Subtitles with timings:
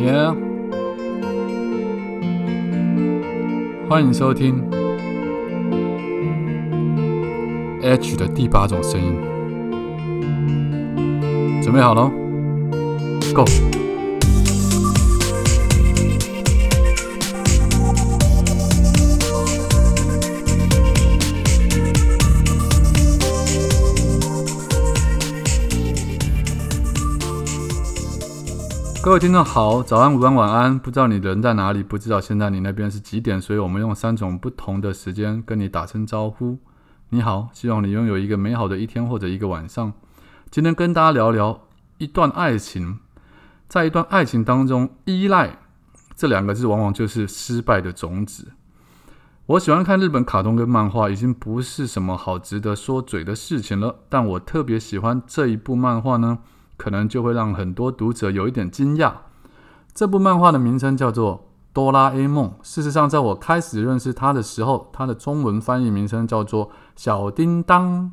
[0.00, 0.12] 耶！
[3.88, 4.64] 欢迎收听
[7.82, 9.14] H 的第八种声音，
[11.62, 12.10] 准备好了
[13.34, 13.44] ，Go！
[29.10, 30.78] 各位听众好，早安、午安、晚安。
[30.78, 36.60] 不知道你人在哪里，不知道现在你那边是几点，所以我们用三种不同的时间跟你打声招呼。
[37.08, 39.92] 你好，希望你拥有一个美好的一天或者一个晚上。
[40.48, 41.62] 今天跟大家聊聊
[41.98, 43.00] 一段爱情，
[43.66, 45.58] 在一段爱情当中，依赖
[46.14, 48.52] 这两个字往往就是失败的种子。
[49.46, 53.96] 我喜欢看日本卡通跟漫画，已经不是什么好值得说嘴的事情了。
[54.08, 56.38] 但我特别喜欢这一部漫画呢。
[56.80, 59.12] 可能就会让很多读者有一点惊讶。
[59.92, 61.36] 这部漫画的名称叫做
[61.74, 62.48] 《哆啦 A 梦》。
[62.62, 68.04] 事实上，在我开始认识它的时候，它的中文翻译名称叫做《小叮当》。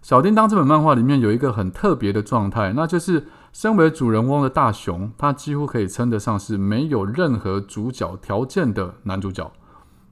[0.00, 9.52] 小叮当这本漫画里面有一个很特别的状态，那就是身为主人翁的大雄，他几乎可以称得上是没有任何主角条件的男主角。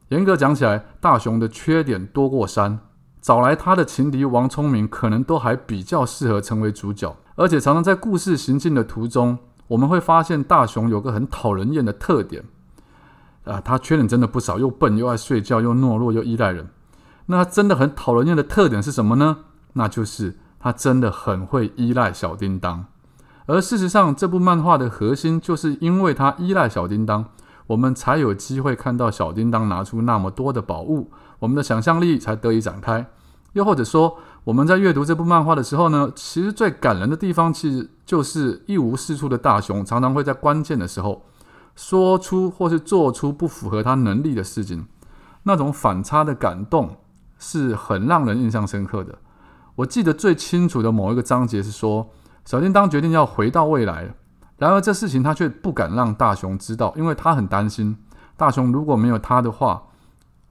[0.09, 2.81] 严格讲起来，大雄的缺点多过山。
[3.23, 7.17] 找来他的情敌王聪明，可能都还比较适合成为主角。
[7.37, 12.45] 而且常常在故事行进的途中，我们会发现大雄有个很讨人厌的特点，
[13.45, 16.69] 啊，他缺点真的不少，又笨又爱睡觉，又懦弱又依赖人。
[17.27, 19.39] 那他真的很讨人厌的特点是什么呢？
[19.73, 22.85] 那就是他真的很会依赖小叮当。
[23.47, 27.25] 而事实上，这部漫画的核心就是因为他依赖小叮当，
[27.67, 31.11] 我们才有机会看到小叮当拿出那么多的宝物，
[31.41, 33.07] 我们的想象力才得以展开。
[33.55, 41.23] 又或者说，我们在阅读这部漫画的时候呢，其实最感人的地方，其实就是一无是处的大雄，常常会在关键的时候
[41.75, 44.87] 说出或是做出不符合他能力的事情，
[45.45, 46.99] 那种反差的感动
[47.39, 49.19] 是很让人印象深刻的。
[49.77, 52.11] 我记得最清楚的某一个章节是说，
[52.45, 54.15] 小叮当决定要回到未来，
[54.59, 57.97] 然而这事情他却不敢让大雄知道，因为他很担心
[58.37, 59.85] 大雄如果没有他的话，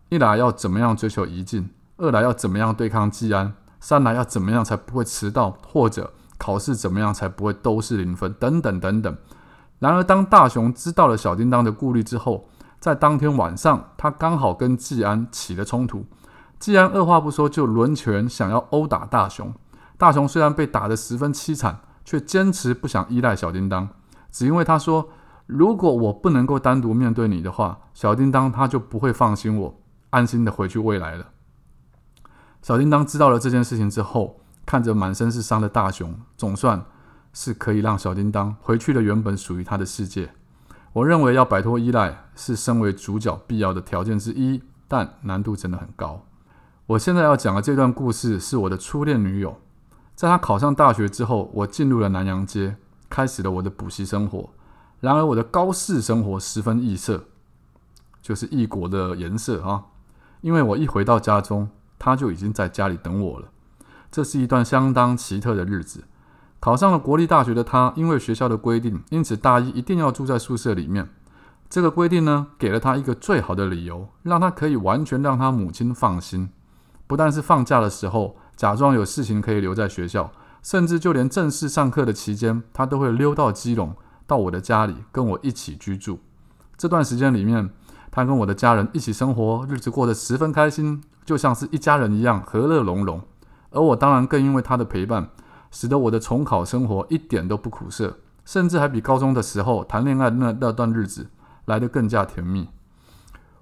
[0.09, 1.69] 一来要怎么样追求一进。
[1.97, 3.53] 二来要怎么样对抗季安？
[3.83, 5.57] 三来要怎么样才不会迟到？
[5.67, 8.31] 或者考试怎么样才不会都是零分？
[8.39, 9.17] 等等等等。
[9.79, 12.47] 然而，当大雄知道了小叮当的顾虑之后，
[12.79, 16.05] 在当天晚上，他刚好跟纪安起了冲突。
[16.57, 19.53] 季安二话不说就抡拳想要殴打大雄。
[19.97, 23.89] 大雄虽然被打得十分凄惨，却坚持不想依赖小叮当，
[24.31, 25.09] 只因为他说
[25.45, 29.75] ：“如果我不能够单独面对你的话，小叮当他就不会放心我，
[30.11, 31.25] 安心的回去未来了。”
[32.63, 36.85] 小叮当知道了这件事情之后，看着满身是伤的大雄，总算
[37.33, 40.31] 是可以让小叮当回去了原本属于他的世界。
[40.93, 46.23] 我认为要摆脱依赖是身为主角必要的条件之一，但难度真的很高。
[46.85, 49.59] 我现在要讲的这段故事是我的初恋女友，
[50.15, 52.77] 在她考上大学之后，我进入了南洋街，
[53.09, 54.49] 开始了我的补习生活。
[55.01, 57.25] 然而我的高四生活十分异色，
[58.21, 59.83] 就是异国的颜色啊！
[60.39, 61.67] 因为我一回到家中。
[62.03, 63.47] 他就已经在家里等我了。
[64.11, 66.03] 这是一段相当奇特的日子。
[66.59, 71.07] 考上了国立大学的他，因为学校的规定，因此大一一定要住在宿舍里面。
[71.69, 76.49] 这个规定呢，给了他一个最好的理由，让他可以完全让他母亲放心。
[77.07, 80.31] 不但是放假的时候，假装有事情可以留在学校，
[80.61, 83.95] 甚至就连正式上课的期间，他都会溜到基隆，
[84.27, 86.19] 到我的家里跟我一起居住。
[86.77, 87.69] 这段时间里面，
[88.15, 91.01] 他跟我的家人一起生活，日子过得十分开心。
[91.25, 93.19] 就像是一家人一样和乐融融，
[93.71, 95.29] 而我当然更因为他的陪伴，
[95.71, 101.27] 使得我的重考生活一点都不苦涩，甚至还比高中的时候谈恋爱那那段日子
[101.65, 102.69] 来得更加甜蜜。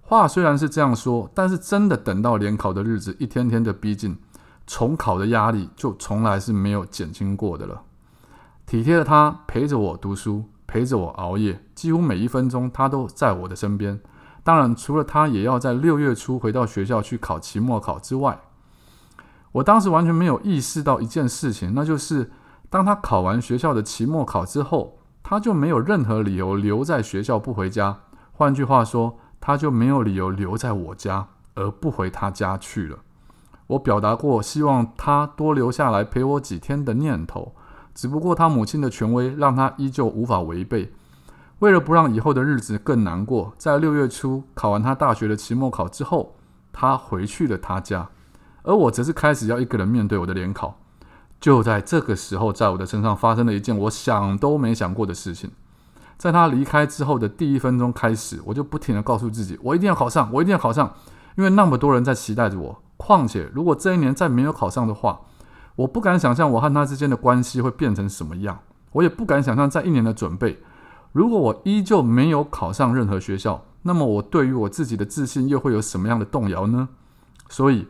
[0.01, 4.17] 话虽然是这样说，但是真的等到联考的日子一天天的逼近，
[4.67, 7.83] 重考的压力就从来是没有减轻过的了。
[8.65, 13.99] 体贴的他陪着我读书，陪着我熬夜，几乎每一分钟他都在我的身边。
[14.43, 18.39] 当然，除了他也要在六月初回到学校去考期末考之外，
[19.51, 22.31] 我当时完全没有意识到一件事情，那就是
[22.69, 27.99] 当他考完学校的期末考之后，他就没有任何理由留在学校不回家。
[28.31, 32.97] 换句话说，他就没有理由留在我家而不回他家去了。
[33.67, 37.53] 我表达过希望他多留下来陪我几天的念头，
[37.93, 40.91] 只不过他母亲的权威让他依旧无法违背。
[41.61, 46.35] 为了不让以后的日子更难过，在六月初考完他大学的期末考之后，
[46.73, 48.09] 他回去了他家，
[48.63, 50.79] 而我则是开始要一个人面对我的联考。
[51.39, 55.51] 就在这个时候，在我的身上发生了一件我想都没想过的事情。
[56.17, 60.91] 在他离开之后的第一分钟开始，我就不停的告诉自己，我一定要考上，我一定要考上，
[61.37, 62.81] 因为那么多人在期待着我。
[62.97, 65.21] 况且，如果这一年再没有考上的话，
[65.75, 68.57] 我不敢想象我和他之间的关系会变成什么样。
[68.93, 70.59] 我也不敢想象，在一年的准备，
[71.11, 76.87] 如果我依旧没有考上任何学校，那么我对于我自己的自信又会有什么样的动摇呢？
[77.49, 77.87] 所以，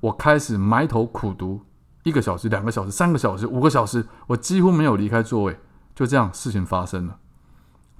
[0.00, 1.60] 我开始埋头苦读，
[2.02, 5.60] 一个小时、两个小时、三个小时、五个小时，我几乎没有离开座位。
[5.94, 7.18] 就这样，事情发生了。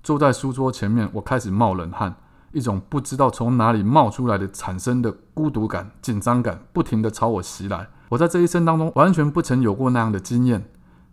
[0.03, 2.17] 坐在书桌前面，我开始冒冷汗，
[2.53, 7.89] 一种不知道从哪里冒出来的产生的孤独感、紧张感，不停地朝我袭来。
[8.09, 10.69] 我在这一生当中完全不曾有过那样的经验。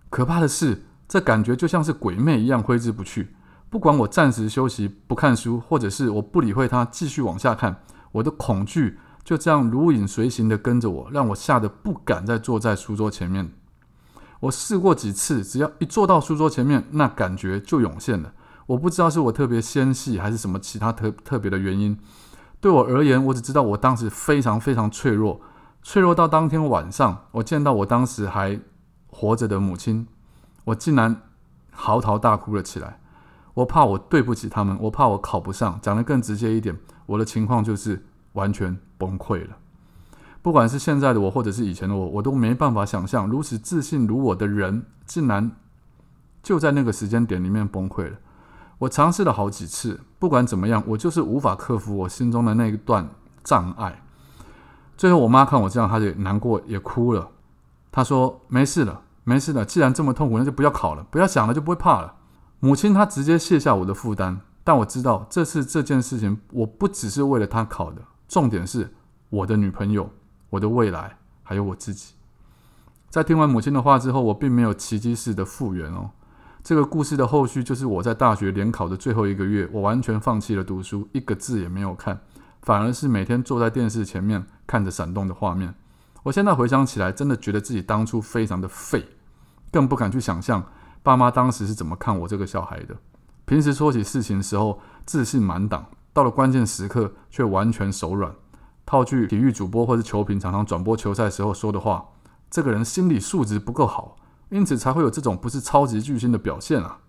[0.09, 0.85] 可怕的是。
[1.07, 3.35] 这感觉就像是鬼魅一样挥之不去。
[3.69, 7.81] 不管我暂时休息不看书，或者是我不理会它继续往下看，
[8.13, 13.51] 我的恐惧就这样如影随形的跟着我，让我吓得不敢再坐在书桌前面。
[14.39, 18.33] 我试过几次，只要一坐到书桌前面，那感觉就涌现了。
[18.67, 21.97] 我不知道是我特别纤细，还是什么其他特特别的原因。
[22.61, 25.41] 对我而言，我只知道我当时非常非常脆弱，
[25.83, 28.59] 脆弱到当天晚上，我见到我当时还
[29.07, 30.07] 活着的母亲。
[30.67, 31.21] 我竟然
[31.71, 32.99] 嚎啕大哭了起来。
[33.53, 35.79] 我怕我对不起他们，我怕我考不上。
[35.81, 39.55] 讲得更直接一点，我的情况就是完全崩溃了。
[40.41, 45.49] 不管是现在的我，或者是以前的我，我都没办法想象，如此自信如我的人，竟然
[46.43, 48.17] 就在那个时间点里面崩溃了。
[48.79, 53.09] 我尝试了好几次，不管怎么样，我就是无法克服我心中的那一段
[53.41, 54.03] 障碍。
[54.97, 57.29] 最后，我妈看我这样，她也难过，也哭了。
[57.89, 62.15] 她说：“没事了。”没事的，既然这么痛苦，那就不要考了，不要想了，就不会怕了。
[62.61, 68.93] 母亲她直接卸下我的负担，但我知道这次这件事情，我不只是为了她考的，重点是
[69.29, 70.09] 我的女朋友、
[70.49, 72.13] 我的未来，还有我自己。
[73.09, 76.11] 在听完母亲的话之后，我并没有奇迹式的复原哦。
[76.63, 82.17] 这个故事的后续就是我在大学联考的最后一个月，我完全放弃了读书，一个字也没有看，
[82.61, 85.75] 反而是每天坐在电视前面看着闪动的画面。
[86.23, 89.05] 我现在回想起来，真的觉得自己当初非常的废。
[89.71, 90.63] 更不敢去想象
[91.03, 92.95] 爸妈当时是怎么看我这个小孩的。
[93.45, 98.33] 平时说起事情的时候自信满档，到了关键时刻却完全手软。
[98.85, 102.05] 套句体育主播或是球评常常转播球赛时候说的话
[102.49, 104.15] ：“这个人心理素质不够好，
[104.49, 106.99] 因此才会有这种不是超级巨星的表现啊。”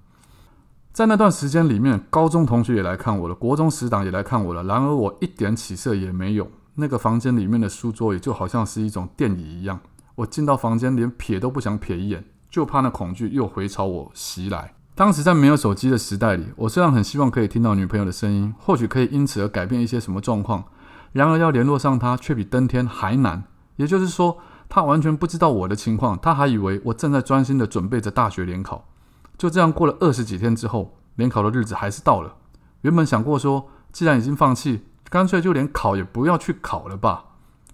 [0.93, 6.51] 在那段时间里面，高中同学也来看我了，国中死党也来看我了，然而我一点起色也没有。
[6.75, 9.79] 那个房间里面的书桌也就好像是一种电椅一样，
[10.17, 12.25] 我进到房间连瞥都不想瞥一眼。
[12.51, 14.75] 就怕那恐惧又回朝我袭来。
[14.95, 20.65] 当时在没有手机的时代里，我虽然很希望可以听到女朋友的声音，或许可以因此而改变一些什么状况，
[21.13, 23.45] 然而要联络上她却比登天还难。
[23.77, 28.89] 也就是说，她完全不知道我的情况，她还以为我正在专心的准备着大学联考。
[29.37, 32.35] 就这样过了二十几天之后，联考的日子还是到了。
[32.81, 37.27] 原本想过说，既然已经放弃，干脆就连考也不要去考了吧。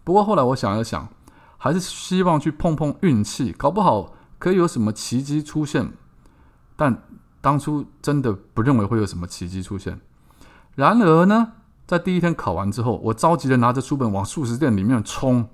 [0.04, 1.08] 不过后来我想了想，
[1.56, 4.12] 还是希望去碰碰运气，搞不好。
[4.44, 5.90] 可以有什么奇迹出现？
[6.76, 7.02] 但
[7.40, 9.98] 当初真的不认为会有什么奇迹出现。
[10.74, 11.52] 然而呢，
[11.86, 15.48] 在第一天考完之后，我着急的拿着书本往素食店里面冲，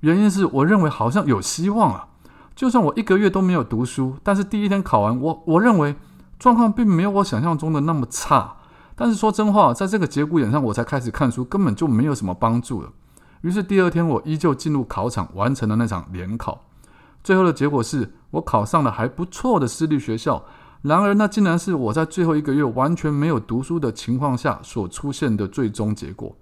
[0.00, 2.08] 原因是我认为好像有希望啊。
[2.54, 5.96] 就算我一个月都没有读书，但是第一天考完，我我认为
[6.38, 8.56] 状况并没有我想象中的那么差。
[8.94, 12.92] 但是说真话，在这个节骨眼上，我才开始看书，根本就没有什么帮助了。
[13.40, 16.66] 于是第二天，我依旧进入考场，完成了那场联考。
[17.28, 20.42] 最后的结果是我考上了还不错的私立学校，
[20.80, 26.34] 然而那竟然是我在最后一个月完全没有读书的情况下所出现的最终结果。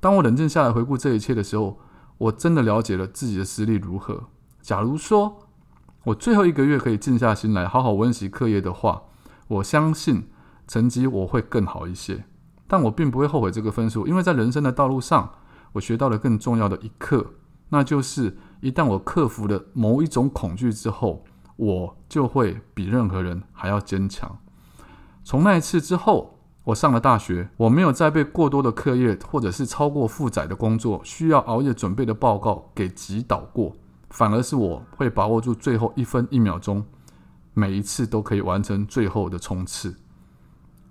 [0.00, 1.78] 当我冷静下来回顾这一切的时候，
[2.16, 4.22] 我真的了解了自己的实力如何。
[4.62, 5.36] 假如说
[6.04, 9.02] 我最后一个月可以静下心来好好温习课业的话，
[9.48, 10.30] 我相信
[10.66, 12.24] 成绩我会更好一些。
[12.66, 15.32] 但我并不会后悔这个分数，因为在人生的道路上，
[15.72, 17.34] 我学到了更重要的一课，
[17.68, 18.38] 那就是。
[18.62, 21.24] 一旦我克服了某一种恐惧之后，
[21.56, 24.38] 我就会比任何人还要坚强。
[25.24, 33.74] 从那一次之后，我上了大学，我没有再被过多的课业或者是超过负载的工作需要熬夜准备的报告给击倒过，
[34.10, 36.84] 反而是我会把握住最后一分一秒钟，
[37.54, 39.96] 每一次都可以完成最后的冲刺。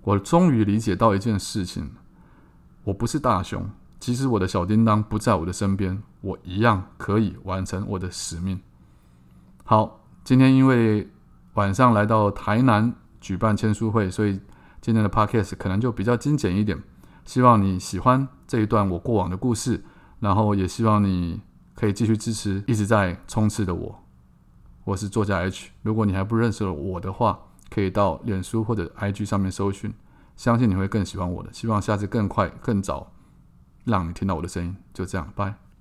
[0.02, 1.92] 我终于理解到一件事情：
[2.84, 3.70] 我不是大雄。
[4.02, 8.60] 即使我的小叮当不在我的身边，我一样可以完成我的使命。
[9.62, 11.08] 好，今天因为
[11.54, 14.40] 晚上来到台南举办签书会，所以
[14.80, 16.82] 今天的 Podcast 可能就比较精简一点，
[17.24, 19.84] 希望你喜欢这一段我过往的故事，
[20.18, 21.40] 然后也希望你
[21.76, 24.00] 可以继续支持一直在冲刺的我。
[24.82, 27.38] 我是作家 H，如果你还不认识我的话，
[27.70, 29.94] 可以到脸书或者 IG 上面搜寻，
[30.36, 33.12] 相信你会更喜欢我的，希望下次更快更早。
[33.84, 35.71] 让你听到我的声音就这样拜。